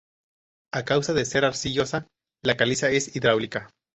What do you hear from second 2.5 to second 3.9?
caliza es hidráulica.